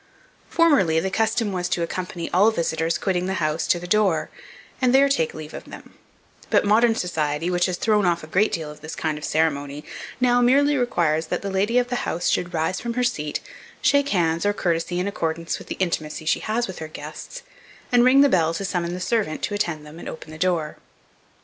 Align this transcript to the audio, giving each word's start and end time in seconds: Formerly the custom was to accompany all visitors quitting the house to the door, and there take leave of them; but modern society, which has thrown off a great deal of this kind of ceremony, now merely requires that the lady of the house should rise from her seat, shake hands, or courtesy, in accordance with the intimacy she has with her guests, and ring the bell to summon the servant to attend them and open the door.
Formerly 0.49 0.99
the 0.99 1.11
custom 1.11 1.51
was 1.51 1.69
to 1.69 1.83
accompany 1.83 2.27
all 2.31 2.49
visitors 2.49 2.97
quitting 2.97 3.27
the 3.27 3.35
house 3.35 3.67
to 3.67 3.77
the 3.77 3.85
door, 3.85 4.31
and 4.81 4.95
there 4.95 5.07
take 5.07 5.35
leave 5.35 5.53
of 5.53 5.65
them; 5.65 5.93
but 6.49 6.65
modern 6.65 6.95
society, 6.95 7.51
which 7.51 7.67
has 7.67 7.77
thrown 7.77 8.03
off 8.03 8.23
a 8.23 8.25
great 8.25 8.51
deal 8.51 8.71
of 8.71 8.81
this 8.81 8.95
kind 8.95 9.15
of 9.19 9.23
ceremony, 9.23 9.85
now 10.19 10.41
merely 10.41 10.75
requires 10.75 11.27
that 11.27 11.43
the 11.43 11.51
lady 11.51 11.77
of 11.77 11.89
the 11.89 11.97
house 11.97 12.29
should 12.29 12.51
rise 12.51 12.79
from 12.81 12.95
her 12.95 13.03
seat, 13.03 13.41
shake 13.83 14.09
hands, 14.09 14.43
or 14.43 14.53
courtesy, 14.53 14.99
in 14.99 15.07
accordance 15.07 15.59
with 15.59 15.67
the 15.67 15.77
intimacy 15.77 16.25
she 16.25 16.39
has 16.39 16.65
with 16.65 16.79
her 16.79 16.87
guests, 16.87 17.43
and 17.91 18.03
ring 18.03 18.21
the 18.21 18.27
bell 18.27 18.55
to 18.55 18.65
summon 18.65 18.95
the 18.95 18.99
servant 18.99 19.43
to 19.43 19.53
attend 19.53 19.85
them 19.85 19.99
and 19.99 20.09
open 20.09 20.31
the 20.31 20.39
door. 20.39 20.77